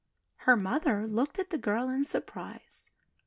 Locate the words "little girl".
1.57-1.87